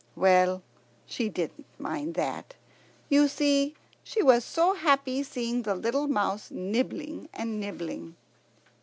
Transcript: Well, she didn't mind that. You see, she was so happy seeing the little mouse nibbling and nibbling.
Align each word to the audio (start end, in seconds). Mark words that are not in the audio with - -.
Well, 0.15 0.63
she 1.05 1.29
didn't 1.29 1.67
mind 1.77 2.15
that. 2.15 2.55
You 3.07 3.27
see, 3.27 3.75
she 4.03 4.23
was 4.23 4.43
so 4.43 4.73
happy 4.73 5.21
seeing 5.21 5.61
the 5.61 5.75
little 5.75 6.07
mouse 6.07 6.49
nibbling 6.49 7.29
and 7.35 7.59
nibbling. 7.59 8.15